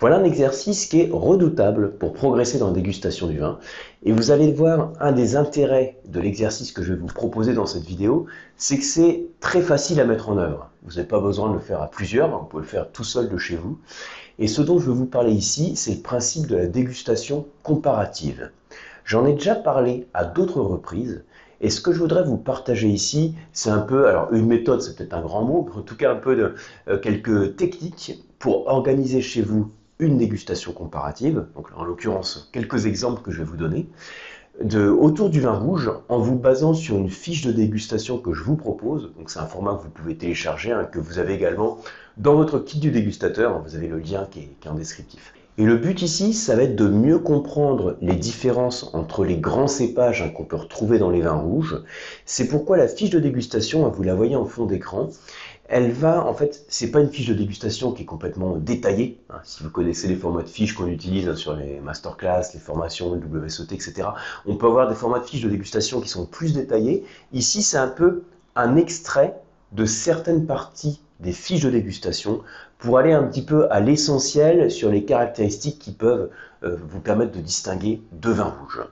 [0.00, 3.58] Voilà un exercice qui est redoutable pour progresser dans la dégustation du vin.
[4.02, 7.66] Et vous allez voir, un des intérêts de l'exercice que je vais vous proposer dans
[7.66, 8.24] cette vidéo,
[8.56, 10.70] c'est que c'est très facile à mettre en œuvre.
[10.84, 13.28] Vous n'avez pas besoin de le faire à plusieurs, vous pouvez le faire tout seul
[13.28, 13.78] de chez vous.
[14.38, 18.50] Et ce dont je veux vous parler ici, c'est le principe de la dégustation comparative.
[19.04, 21.24] J'en ai déjà parlé à d'autres reprises,
[21.60, 24.96] et ce que je voudrais vous partager ici, c'est un peu, alors une méthode, c'est
[24.96, 26.54] peut-être un grand mot, en tout cas un peu de
[26.88, 29.70] euh, quelques techniques pour organiser chez vous
[30.00, 33.88] une dégustation comparative, donc en l'occurrence quelques exemples que je vais vous donner,
[34.76, 38.56] autour du vin rouge en vous basant sur une fiche de dégustation que je vous
[38.56, 39.12] propose.
[39.16, 41.78] Donc c'est un format que vous pouvez télécharger, hein, que vous avez également
[42.16, 43.62] dans votre kit du dégustateur.
[43.62, 45.32] Vous avez le lien qui est, qui en descriptif.
[45.58, 49.66] Et le but ici, ça va être de mieux comprendre les différences entre les grands
[49.66, 51.82] cépages hein, qu'on peut retrouver dans les vins rouges.
[52.24, 55.10] C'est pourquoi la fiche de dégustation, hein, vous la voyez en fond d'écran,
[55.70, 59.20] elle va, en fait, c'est pas une fiche de dégustation qui est complètement détaillée.
[59.30, 59.38] Hein.
[59.44, 63.20] Si vous connaissez les formats de fiches qu'on utilise sur les masterclass, les formations, le
[63.20, 64.08] WSOT, etc.,
[64.46, 67.04] on peut avoir des formats de fiches de dégustation qui sont plus détaillés.
[67.32, 68.24] Ici, c'est un peu
[68.56, 72.40] un extrait de certaines parties des fiches de dégustation
[72.78, 76.30] pour aller un petit peu à l'essentiel sur les caractéristiques qui peuvent
[76.64, 78.82] euh, vous permettre de distinguer deux vins rouges.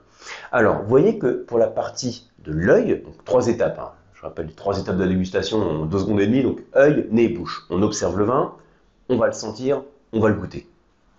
[0.53, 4.47] Alors, vous voyez que pour la partie de l'œil, donc trois étapes, hein, je rappelle
[4.47, 7.65] les trois étapes de la dégustation en deux secondes et demie, donc œil, nez, bouche.
[7.71, 8.53] On observe le vin,
[9.09, 10.67] on va le sentir, on va le goûter.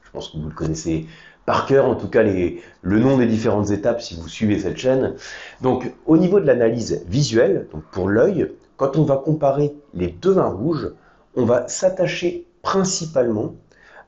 [0.03, 1.05] Je pense que vous le connaissez
[1.45, 4.75] par cœur, en tout cas les, le nom des différentes étapes si vous suivez cette
[4.75, 5.16] chaîne.
[5.61, 10.31] Donc au niveau de l'analyse visuelle, donc pour l'œil, quand on va comparer les deux
[10.31, 10.89] vins rouges,
[11.38, 13.55] on va s'attacher principalement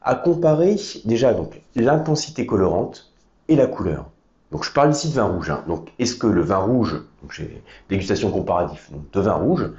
[0.01, 0.75] à comparer
[1.05, 1.33] déjà
[1.75, 3.13] l'intensité colorante
[3.47, 4.10] et la couleur.
[4.51, 5.49] Donc je parle ici de vin rouge.
[5.49, 5.63] Hein.
[5.67, 9.69] Donc est-ce que le vin rouge, donc j'ai dégustation comparative donc de vin rouge,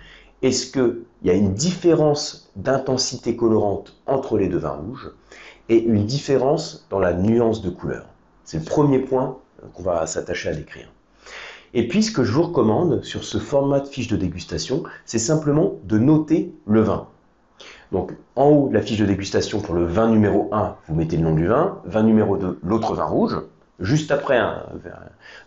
[0.41, 5.11] est-ce qu'il y a une différence d'intensité colorante entre les deux vins rouges
[5.69, 8.07] et une différence dans la nuance de couleur?
[8.45, 9.39] C'est le premier point
[9.75, 10.89] qu'on va s'attacher à décrire.
[11.75, 15.19] Et puis ce que je vous recommande sur ce format de fiche de dégustation, c'est
[15.19, 17.07] simplement de noter le vin.
[17.93, 21.23] Donc en haut la fiche de dégustation pour le vin numéro 1, vous mettez le
[21.23, 23.37] nom du vin, vin numéro 2, l'autre vin rouge,
[23.83, 24.63] Juste après, hein,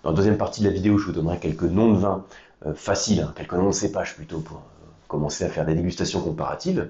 [0.03, 2.25] dans la deuxième partie de la vidéo, je vous donnerai quelques noms de vins
[2.65, 6.19] euh, faciles, hein, quelques noms de cépages plutôt pour euh, commencer à faire des dégustations
[6.19, 6.89] comparatives.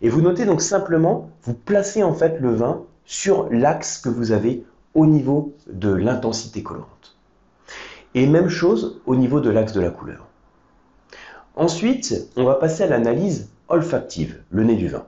[0.00, 4.32] Et vous notez donc simplement, vous placez en fait le vin sur l'axe que vous
[4.32, 4.64] avez
[4.94, 7.14] au niveau de l'intensité colorante.
[8.14, 10.26] Et même chose au niveau de l'axe de la couleur.
[11.56, 15.04] Ensuite, on va passer à l'analyse olfactive, le nez du vin.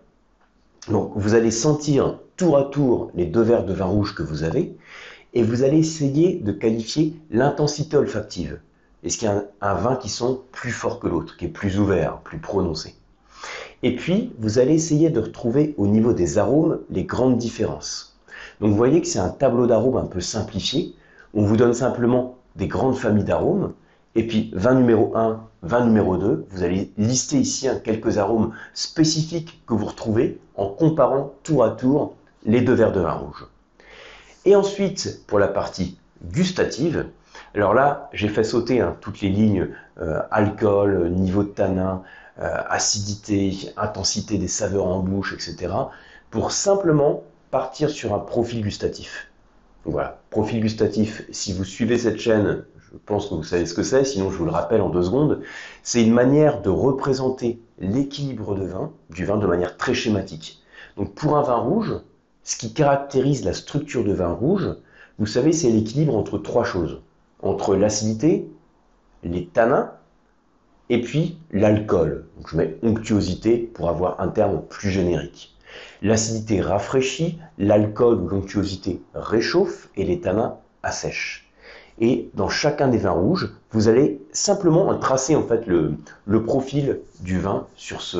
[0.90, 4.42] Donc vous allez sentir tour à tour les deux verres de vin rouge que vous
[4.42, 4.76] avez
[5.34, 8.60] et vous allez essayer de qualifier l'intensité olfactive.
[9.02, 11.78] Est-ce qu'il y a un, vin qui sent plus fort que l'autre, qui est plus
[11.80, 12.94] ouvert, plus prononcé
[13.82, 18.16] Et puis, vous allez essayer de retrouver au niveau des arômes les grandes différences.
[18.60, 20.94] Donc vous voyez que c'est un tableau d'arômes un peu simplifié.
[21.34, 23.72] On vous donne simplement des grandes familles d'arômes.
[24.14, 29.62] Et puis, vin numéro 1, vin numéro 2, vous allez lister ici quelques arômes spécifiques
[29.66, 32.14] que vous retrouvez en comparant tour à tour
[32.44, 33.46] les deux verres de vin rouge.
[34.44, 37.06] Et ensuite, pour la partie gustative,
[37.54, 39.68] alors là, j'ai fait sauter hein, toutes les lignes
[40.00, 42.02] euh, alcool, niveau de tanin,
[42.40, 45.72] euh, acidité, intensité des saveurs en bouche, etc.
[46.30, 49.28] pour simplement partir sur un profil gustatif.
[49.84, 53.82] voilà, profil gustatif, si vous suivez cette chaîne, je pense que vous savez ce que
[53.82, 55.42] c'est, sinon je vous le rappelle en deux secondes,
[55.82, 60.62] c'est une manière de représenter l'équilibre de vin, du vin de manière très schématique.
[60.96, 61.92] Donc pour un vin rouge,
[62.44, 64.74] ce qui caractérise la structure de vin rouge,
[65.18, 67.00] vous savez, c'est l'équilibre entre trois choses.
[67.42, 68.48] Entre l'acidité,
[69.22, 69.92] les tanins,
[70.88, 72.26] et puis l'alcool.
[72.46, 75.56] Je mets onctuosité pour avoir un terme plus générique.
[76.02, 81.50] L'acidité rafraîchit, l'alcool ou l'onctuosité réchauffe et les tanins assèchent.
[81.98, 85.96] Et dans chacun des vins rouges, vous allez simplement tracer en fait le,
[86.44, 88.18] profil du vin sur ce,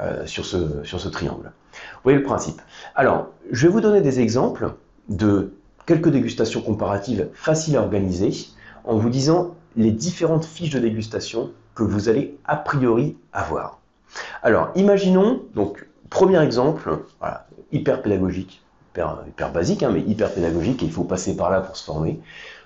[0.00, 1.50] euh, sur ce, sur ce triangle.
[1.72, 2.60] Vous voyez le principe.
[2.94, 4.74] Alors, je vais vous donner des exemples
[5.08, 5.52] de
[5.86, 8.32] quelques dégustations comparatives faciles à organiser
[8.84, 13.78] en vous disant les différentes fiches de dégustation que vous allez a priori avoir.
[14.42, 18.62] Alors, imaginons, donc, premier exemple, voilà, hyper pédagogique,
[18.92, 22.20] hyper, basique, hein, mais hyper pédagogique, et il faut passer par là pour se former.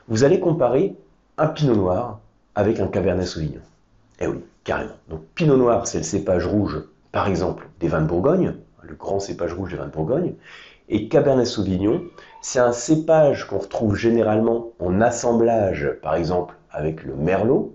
[0.08, 0.94] Vous allez comparer
[1.38, 2.20] un pinot noir
[2.54, 3.60] avec un cabernet sauvignon.
[4.20, 4.96] Eh oui, carrément.
[5.08, 9.20] Donc, pinot noir, c'est le cépage rouge, par exemple, des vins de Bourgogne le grand
[9.20, 10.34] cépage rouge des vins de Bourgogne.
[10.88, 12.02] Et Cabernet Sauvignon,
[12.42, 17.74] c'est un cépage qu'on retrouve généralement en assemblage, par exemple avec le Merlot,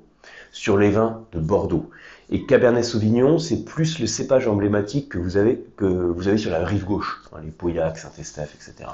[0.51, 1.89] sur les vins de Bordeaux.
[2.29, 6.51] Et Cabernet Sauvignon, c'est plus le cépage emblématique que vous avez, que vous avez sur
[6.51, 8.89] la rive gauche, hein, les Pauillac, Saint-Estèphe, etc.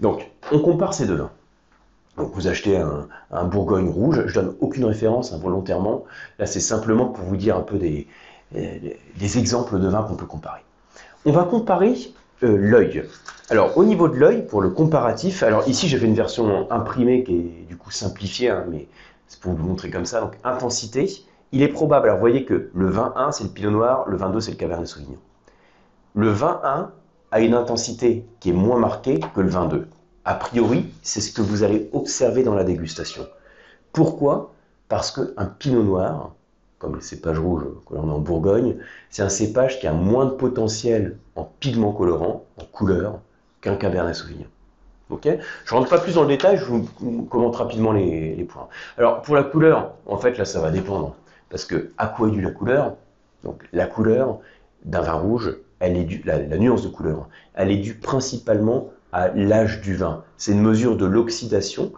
[0.00, 1.30] Donc, on compare ces deux vins.
[2.18, 6.04] Donc, vous achetez un, Bourgogne rouge, je donne aucune référence involontairement.
[6.38, 8.06] Là, c'est simplement pour vous dire un peu des,
[8.52, 10.60] des exemples de vins qu'on peut comparer.
[11.24, 11.94] On va comparer
[12.42, 13.04] euh, l'œil.
[13.50, 17.24] Alors, au niveau de l'œil, pour le comparatif, alors ici, j'ai fait une version imprimée
[17.24, 18.88] qui est du coup simplifiée, hein, mais
[19.26, 20.20] c'est pour vous montrer comme ça.
[20.20, 24.08] Donc, intensité, il est probable, alors vous voyez que le 21 c'est le Pinot Noir,
[24.08, 25.18] le 22, c'est le Cabernet Sauvignon.
[26.14, 26.90] Le 21
[27.30, 29.88] a une intensité qui est moins marquée que le 22.
[30.24, 33.26] A priori, c'est ce que vous allez observer dans la dégustation.
[33.92, 34.52] Pourquoi?
[34.88, 36.32] Parce qu'un Pinot Noir,
[36.86, 38.76] comme le cépage rouge que l'on a en Bourgogne,
[39.10, 43.18] c'est un cépage qui a moins de potentiel en pigments colorants, en couleur,
[43.60, 44.46] qu'un Cabernet Sauvignon.
[45.10, 45.28] Ok?
[45.64, 46.88] Je rentre pas plus dans le détail, je vous
[47.24, 48.68] commente rapidement les, les, points.
[48.98, 51.16] Alors, pour la couleur, en fait, là, ça va dépendre.
[51.50, 52.94] Parce que, à quoi est due la couleur?
[53.42, 54.38] Donc, la couleur
[54.84, 58.90] d'un vin rouge, elle est due, la, la, nuance de couleur, elle est due principalement
[59.10, 60.22] à l'âge du vin.
[60.36, 61.90] C'est une mesure de l'oxydation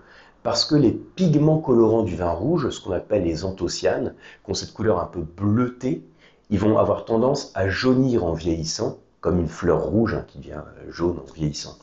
[0.48, 4.54] parce que les pigments colorants du vin rouge, ce qu'on appelle les anthocyanes, qui ont
[4.54, 6.02] cette couleur un peu bleutée,
[6.48, 10.62] ils vont avoir tendance à jaunir en vieillissant, comme une fleur rouge hein, qui devient
[10.88, 11.76] jaune en vieillissant.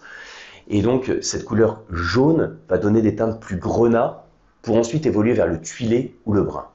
[0.68, 4.26] Et donc, cette couleur jaune va donner des teintes plus grenats
[4.64, 6.66] pour ensuite évoluer vers le tuilé ou le brun.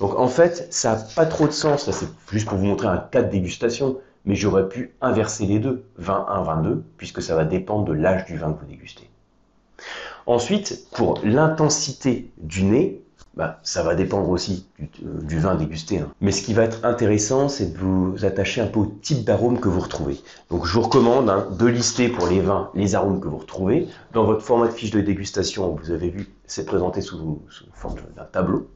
[0.00, 1.90] Donc, en fait, ça n'a pas trop de sens.
[1.90, 3.96] C'est juste pour vous montrer un cas de dégustation.
[4.26, 8.36] Mais j'aurais pu inverser les deux, 21, 22, puisque ça va dépendre de l'âge du
[8.36, 9.08] vin que vous dégustez.
[10.28, 13.02] Ensuite, pour l'intensité du nez,
[13.34, 16.00] bah, ça va dépendre aussi du, euh, vin dégusté.
[16.00, 16.10] Hein.
[16.20, 19.58] Mais ce qui va être intéressant, c'est de vous attacher un peu au type d'arôme
[19.58, 20.20] que vous retrouvez.
[20.50, 23.88] Donc je vous recommande hein, de lister pour les vins les arômes que vous retrouvez.
[24.12, 27.40] Dans votre format de fiche de dégustation, vous avez vu, c'est présenté sous,
[27.72, 28.68] forme d'un tableau.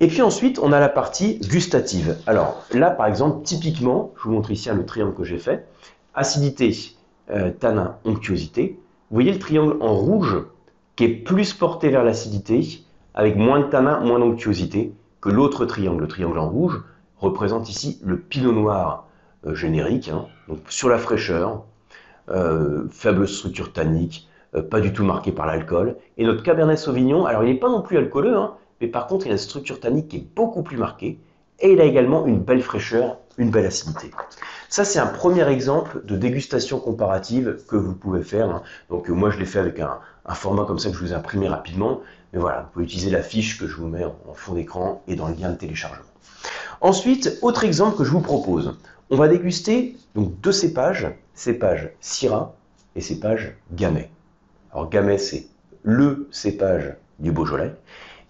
[0.00, 2.16] Et puis ensuite, on a la partie gustative.
[2.26, 5.68] Alors là, par exemple, typiquement, je vous montre ici le triangle que j'ai fait.
[6.14, 6.74] Acidité,
[7.28, 8.78] euh, tanin, onctuosité.
[9.10, 10.38] Vous voyez le triangle en rouge?
[10.96, 16.02] Qui est plus porté vers l'acidité, avec moins de tanin, moins d'onctuosité, que l'autre triangle.
[16.02, 16.82] Le triangle en rouge
[17.18, 19.06] représente ici le pinot noir
[19.46, 21.64] euh, générique, hein, donc sur la fraîcheur,
[22.28, 25.96] euh, faible structure tannique, euh, pas du tout marqué par l'alcool.
[26.18, 29.26] Et notre Cabernet Sauvignon, alors il n'est pas non plus alcooleux, hein, mais par contre
[29.26, 31.18] il a une structure tannique qui est beaucoup plus marquée,
[31.60, 34.10] et il a également une belle fraîcheur, une belle acidité.
[34.68, 38.50] Ça, c'est un premier exemple de dégustation comparative que vous pouvez faire.
[38.50, 38.62] Hein.
[38.90, 40.00] Donc, moi, je l'ai fait avec un,
[40.32, 42.00] format comme ça que je vous ai imprimé rapidement.
[42.32, 45.16] Mais voilà, vous pouvez utiliser la fiche que je vous mets en fond d'écran et
[45.16, 46.06] dans le lien de téléchargement.
[46.80, 48.78] Ensuite, autre exemple que je vous propose.
[49.10, 52.54] On va déguster donc deux cépages, cépage Syrah
[52.96, 54.10] et cépage Gamay.
[54.72, 55.46] Alors Gamay, c'est
[55.82, 57.74] le cépage du Beaujolais.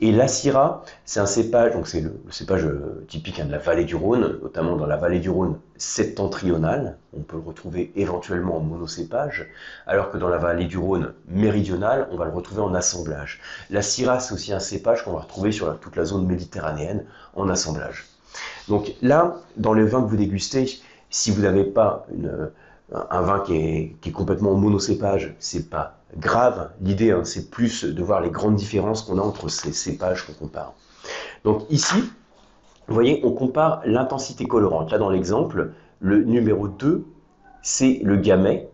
[0.04, 3.56] Et la Syrah, c'est un cépage, donc c'est le, cépage euh, typique hein, de la
[3.56, 6.98] vallée du Rhône, notamment dans la vallée du Rhône septentrionale.
[7.16, 9.48] On peut le retrouver éventuellement en monocépage,
[9.86, 13.40] alors que dans la vallée du Rhône méridionale, on va le retrouver en assemblage.
[13.70, 17.48] La Syrah, c'est aussi un cépage qu'on va retrouver sur toute la zone méditerranéenne en
[17.48, 18.04] assemblage.
[18.68, 22.50] Donc là, dans les vins que vous dégustez, si vous n'avez pas une,
[22.92, 26.70] un vin qui est, qui est complètement monocépage, c'est pas grave.
[26.80, 30.32] L'idée, hein, c'est plus de voir les grandes différences qu'on a entre ces cépages qu'on
[30.32, 30.74] compare.
[31.44, 31.96] Donc ici,
[32.86, 34.92] vous voyez, on compare l'intensité colorante.
[34.92, 37.04] Là, dans l'exemple, le numéro 2,
[37.62, 38.68] c'est le gamay,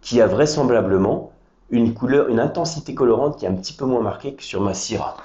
[0.00, 1.32] qui a vraisemblablement
[1.70, 4.74] une couleur, une intensité colorante qui est un petit peu moins marquée que sur ma
[4.74, 5.16] Syrah.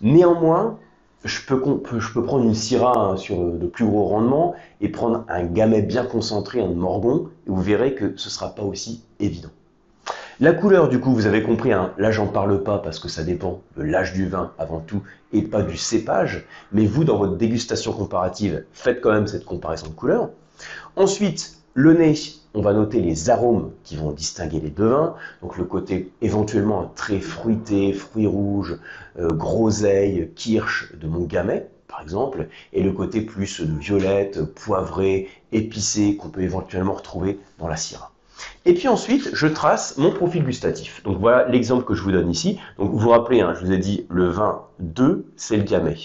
[0.00, 0.78] Néanmoins,
[1.24, 1.60] je peux,
[2.22, 6.60] prendre une Syrah hein, sur de plus gros rendement et prendre un gamay bien concentré,
[6.60, 9.50] un morgon, et vous verrez que ce ne sera pas aussi évident.
[10.40, 13.24] La couleur, du coup, vous avez compris, hein, là j'en parle pas parce que ça
[13.24, 15.02] dépend de l'âge du vin avant tout
[15.32, 19.88] et pas du cépage, mais vous, dans votre dégustation comparative, faites quand même cette comparaison
[19.88, 20.30] de couleur.
[20.94, 22.14] Ensuite, le nez,
[22.54, 25.16] on va noter les arômes qui vont distinguer les deux vins.
[25.42, 28.78] Donc le côté éventuellement très fruité, fruits rouges,
[29.18, 36.16] euh, groseille, kirsch de mon gamay, par exemple, et le côté plus violette, poivré, épicé
[36.16, 38.12] qu'on peut éventuellement retrouver dans la syrah.
[38.64, 41.02] Et puis ensuite, je trace mon profil gustatif.
[41.02, 42.58] Donc voilà l'exemple que je vous donne ici.
[42.78, 45.96] Donc vous vous rappelez, hein, je vous ai dit le vin 2, c'est le gamay.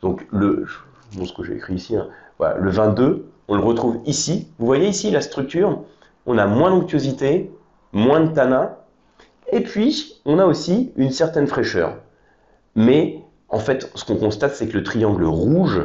[0.00, 0.66] Donc le,
[1.14, 4.48] bon, ce que j'ai écrit ici, hein, voilà, le vin 2, on le retrouve ici.
[4.58, 5.82] Vous voyez ici la structure,
[6.26, 7.50] on a moins d'onctuosité,
[7.92, 8.70] moins de tanin,
[9.50, 11.96] et puis on a aussi une certaine fraîcheur.
[12.74, 15.82] Mais en fait, ce qu'on constate, c'est que le triangle rouge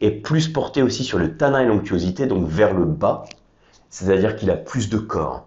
[0.00, 3.24] est plus porté aussi sur le tanin et l'onctuosité, donc vers le bas,
[3.94, 5.46] c'est-à-dire qu'il a plus de corps,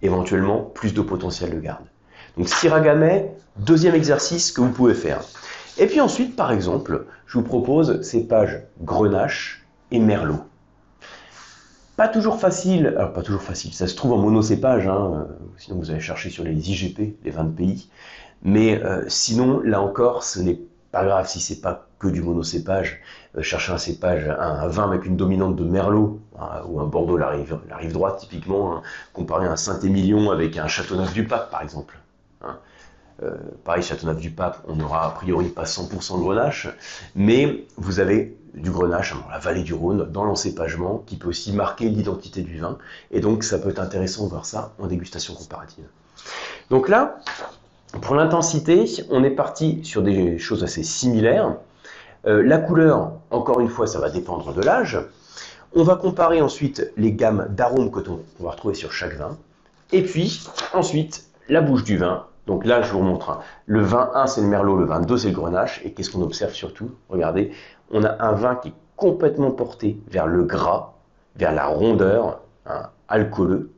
[0.00, 1.84] éventuellement plus de potentiel de garde.
[2.38, 2.80] Donc Syrah
[3.58, 5.20] deuxième exercice que vous pouvez faire.
[5.76, 10.40] Et puis ensuite, par exemple, je vous propose cépages Grenache et Merlot.
[11.98, 15.76] Pas toujours facile, alors pas toujours facile, ça se trouve en monocépage, hein, euh, sinon
[15.76, 17.90] vous allez chercher sur les IGP, les 20 pays.
[18.42, 20.60] Mais euh, sinon, là encore, ce n'est
[20.96, 23.00] pas grave si c'est pas que du monocépage.
[23.36, 27.18] Euh, chercher un cépage, un, vin avec une dominante de Merlot, hein, ou un Bordeaux
[27.18, 31.62] la rive, la rive droite typiquement, hein, comparé à un Saint-Émilion avec un Châteauneuf-du-Pape par
[31.62, 31.98] exemple.
[32.42, 32.56] Hein.
[33.22, 36.68] Euh, pareil, Châteauneuf-du-Pape, on n'aura a priori pas 100% de grenache,
[37.14, 41.52] mais vous avez du grenache dans la vallée du Rhône, dans l'encépagement, qui peut aussi
[41.52, 42.78] marquer l'identité du vin.
[43.10, 45.84] Et donc, ça peut être intéressant de voir ça en dégustation comparative.
[46.70, 47.18] Donc là,
[48.02, 51.56] pour l'intensité, on est parti sur des choses assez similaires.
[52.26, 54.98] Euh, la couleur, encore une fois, ça va dépendre de l'âge.
[55.74, 59.36] On va comparer ensuite les gammes d'arômes que on va retrouver sur chaque vin.
[59.92, 62.26] Et puis, ensuite, la bouche du vin.
[62.46, 63.40] Donc là, je vous montre.
[63.66, 65.80] Le vin 1, c'est le merlot, le vin 2, c'est le grenache.
[65.84, 66.90] Et qu'est-ce qu'on observe surtout?
[67.08, 67.52] Regardez,
[67.90, 70.94] on a un vin qui est complètement porté vers le gras,
[71.36, 73.70] vers la rondeur, hein, alcooleux.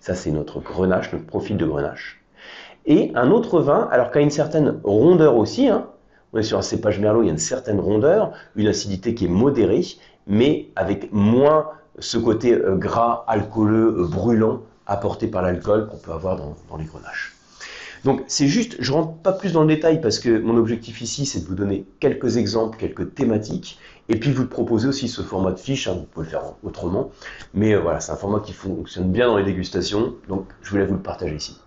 [0.00, 2.23] Ça, c'est notre grenache, notre profil de grenache.
[2.86, 5.86] Et un autre vin, alors qui a une certaine rondeur aussi, hein,
[6.32, 9.24] on est sur un cépage merlot, il y a une certaine rondeur, une acidité qui
[9.24, 9.82] est modérée,
[10.26, 16.12] mais avec moins ce côté euh, gras, alcooleux, euh, brûlant apporté par l'alcool qu'on peut
[16.12, 17.34] avoir dans, les grenaches.
[18.04, 21.00] Donc c'est juste, je ne rentre pas plus dans le détail parce que mon objectif
[21.00, 23.78] ici c'est de vous donner quelques exemples, quelques thématiques,
[24.10, 27.12] et puis vous proposer aussi ce format de fiche, hein, vous pouvez le faire autrement,
[27.54, 30.84] mais euh, voilà, c'est un format qui fonctionne bien dans les dégustations, donc je voulais
[30.84, 31.58] vous le partager ici.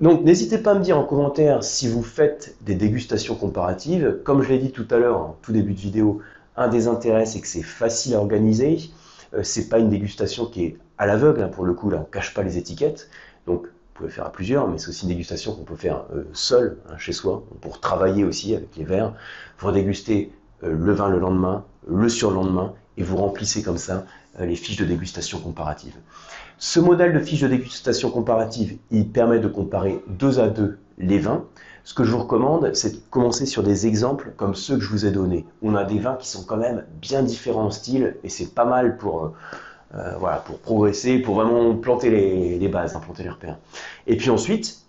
[0.00, 4.18] Donc n'hésitez pas à me dire en commentaire si vous faites des dégustations comparatives.
[4.24, 6.20] Comme je l'ai dit tout à l'heure en tout début de vidéo,
[6.56, 8.90] un des intérêts c'est que c'est facile à organiser.
[9.34, 12.04] Euh, c'est pas une dégustation qui est à l'aveugle, hein, pour le coup là on
[12.04, 13.08] cache pas les étiquettes.
[13.46, 16.24] Donc vous pouvez faire à plusieurs, mais c'est aussi une dégustation qu'on peut faire euh,
[16.32, 19.14] seul hein, chez soi, pour travailler aussi avec les verres.
[19.58, 20.32] Vous redégustez
[20.64, 24.04] euh, le vin le lendemain, le surlendemain, et vous remplissez comme ça
[24.38, 25.94] les fiches de dégustation comparative.
[26.58, 31.18] Ce modèle de fiche de dégustation comparative, il permet de comparer deux à deux les
[31.18, 31.44] vins.
[31.82, 34.88] Ce que je vous recommande, c'est de commencer sur des exemples comme ceux que je
[34.88, 35.44] vous ai donnés.
[35.62, 38.64] On a des vins qui sont quand même bien différents en style et c'est pas
[38.64, 39.32] mal pour,
[39.94, 43.58] euh, voilà, pour progresser, pour vraiment planter les, bases, hein, planter les repères.
[44.06, 44.83] Et puis ensuite,